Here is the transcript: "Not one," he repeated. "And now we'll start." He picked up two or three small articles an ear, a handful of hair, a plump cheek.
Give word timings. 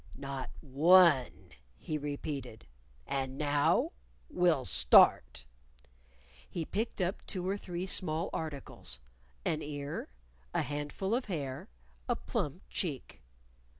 "Not 0.15 0.49
one," 0.61 1.51
he 1.77 1.95
repeated. 1.95 2.65
"And 3.05 3.37
now 3.37 3.91
we'll 4.31 4.65
start." 4.65 5.45
He 6.49 6.65
picked 6.65 6.99
up 6.99 7.23
two 7.27 7.47
or 7.47 7.55
three 7.55 7.85
small 7.85 8.31
articles 8.33 8.99
an 9.45 9.61
ear, 9.61 10.09
a 10.55 10.63
handful 10.63 11.13
of 11.13 11.25
hair, 11.25 11.69
a 12.09 12.15
plump 12.15 12.63
cheek. 12.71 13.21